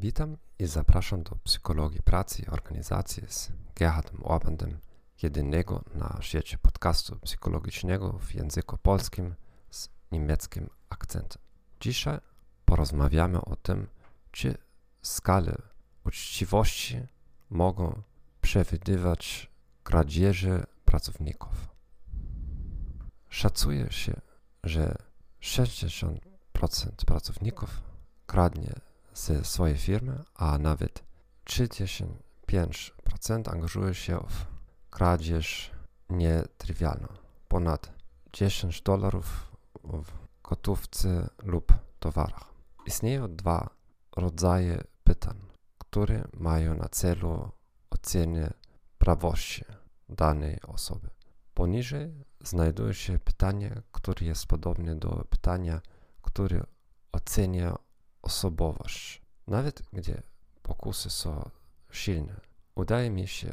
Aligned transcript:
Witam 0.00 0.36
i 0.58 0.66
zapraszam 0.66 1.22
do 1.22 1.36
psychologii 1.44 2.02
pracy 2.02 2.42
i 2.42 2.46
organizacji 2.46 3.22
z 3.28 3.52
Gerhardem 3.74 4.24
Orbandem, 4.24 4.78
jedynego 5.22 5.84
na 5.94 6.18
świecie 6.20 6.58
podcastu 6.58 7.16
psychologicznego 7.16 8.12
w 8.12 8.34
języku 8.34 8.78
polskim 8.78 9.34
z 9.70 9.88
niemieckim 10.12 10.70
akcentem. 10.88 11.42
Dzisiaj 11.80 12.18
porozmawiamy 12.64 13.40
o 13.40 13.56
tym, 13.56 13.86
czy 14.30 14.54
skale 15.02 15.56
uczciwości 16.04 17.00
mogą 17.50 18.02
przewidywać 18.40 19.50
kradzieże 19.82 20.66
pracowników. 20.84 21.68
Szacuje 23.28 23.92
się, 23.92 24.20
że 24.64 24.96
60% 25.40 26.18
pracowników 27.06 27.82
kradnie 28.26 28.87
ze 29.18 29.44
swojej 29.44 29.76
firmy, 29.76 30.24
a 30.34 30.58
nawet 30.58 31.04
35% 31.44 32.06
angażuje 33.52 33.94
się 33.94 34.18
w 34.28 34.46
kradzież 34.90 35.70
nietrywialną. 36.10 37.08
Ponad 37.48 37.92
10 38.32 38.82
dolarów 38.82 39.52
w 39.84 40.12
gotówce 40.42 41.28
lub 41.42 41.72
towarach. 41.98 42.54
Istnieją 42.86 43.36
dwa 43.36 43.70
rodzaje 44.16 44.84
pytań, 45.04 45.36
które 45.78 46.24
mają 46.32 46.74
na 46.74 46.88
celu 46.88 47.50
ocenę 47.90 48.52
prawości 48.98 49.64
danej 50.08 50.60
osoby. 50.62 51.10
Poniżej 51.54 52.24
znajduje 52.44 52.94
się 52.94 53.18
pytanie, 53.18 53.82
które 53.92 54.26
jest 54.26 54.46
podobne 54.46 54.96
do 54.96 55.24
pytania, 55.30 55.80
które 56.22 56.64
ocenia 57.12 57.87
osobowość. 58.28 59.22
Nawet 59.46 59.82
gdzie 59.92 60.22
pokusy 60.62 61.10
są 61.10 61.50
silne, 61.90 62.40
udaje 62.74 63.10
mi 63.10 63.26
się 63.28 63.52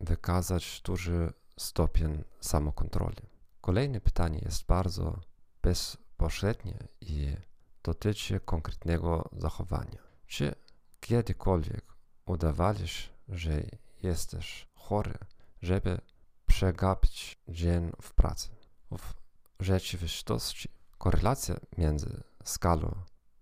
wykazać 0.00 0.80
duży 0.84 1.32
stopień 1.56 2.24
samokontroli. 2.40 3.22
Kolejne 3.60 4.00
pytanie 4.00 4.40
jest 4.44 4.66
bardzo 4.66 5.20
bezpośrednie 5.62 6.78
i 7.00 7.36
dotyczy 7.82 8.40
konkretnego 8.40 9.28
zachowania. 9.36 10.02
Czy 10.26 10.54
kiedykolwiek 11.00 11.84
udawaliś, 12.26 13.10
że 13.28 13.62
jesteś 14.02 14.66
chory, 14.74 15.18
żeby 15.62 16.00
przegapić 16.46 17.38
dzień 17.48 17.92
w 18.02 18.12
pracy? 18.12 18.48
W 18.90 19.14
rzeczywistości 19.60 20.68
korelacja 20.98 21.54
między 21.78 22.22
skalą 22.44 22.94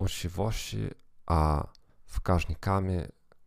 uczciwości 0.03 0.91
a 1.27 1.67
wskaźnikami 2.07 2.99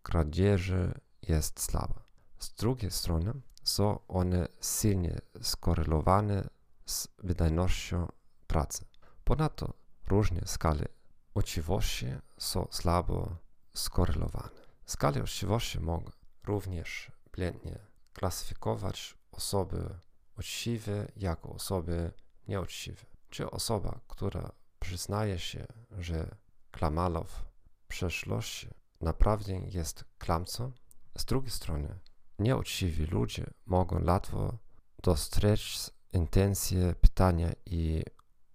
kradzieży 0.04 0.94
jest 1.22 1.60
słaba. 1.72 2.04
Z 2.40 2.54
drugiej 2.54 2.92
strony 2.92 3.34
są 3.64 4.00
one 4.08 4.48
silnie 4.62 5.20
skorelowane 5.42 6.50
z 6.86 7.08
wydajnością 7.24 8.08
pracy. 8.48 8.86
Ponadto 9.24 9.74
różne 10.08 10.42
skale 10.46 10.86
uczciwości 11.34 12.08
są 12.38 12.68
słabo 12.72 13.38
skorelowane. 13.74 14.62
Skale 14.86 15.24
uczciwości 15.24 15.80
mogą 15.80 16.12
również 16.44 17.12
błędnie 17.36 17.80
klasyfikować 18.14 19.18
osoby 19.32 19.90
uczciwe 20.38 21.08
jako 21.16 21.50
osoby 21.50 22.12
nieuczciwe. 22.48 23.06
Czy 23.30 23.52
osoba, 23.52 24.00
która 24.08 24.52
przyznaje 24.80 25.40
się, 25.40 25.68
że 25.98 26.36
klamała 26.76 27.24
w 27.24 27.46
przeszłości, 27.88 28.68
naprawdę 29.02 29.54
jest 29.54 30.06
klamcą? 30.18 30.72
Z 31.18 31.26
drugiej 31.26 31.52
strony, 31.52 32.00
nieuczciwi 32.40 33.06
ludzie 33.06 33.46
mogą 33.66 34.06
łatwo 34.06 34.58
dostrzec 35.04 35.92
intencje 36.14 36.96
pytania 37.02 37.50
i 37.66 38.04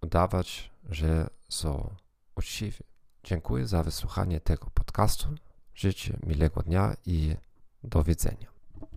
udawać, 0.01 0.71
że 0.89 1.29
są 1.49 1.95
uczciwi. 2.35 2.83
Dziękuję 3.23 3.67
za 3.67 3.83
wysłuchanie 3.83 4.39
tego 4.39 4.69
podcastu. 4.73 5.27
Życzę 5.75 6.17
miłego 6.23 6.61
dnia 6.63 6.95
i 7.05 7.35
do 7.83 8.03
widzenia. 8.03 8.47